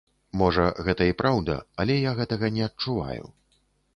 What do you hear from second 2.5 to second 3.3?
не адчуваю.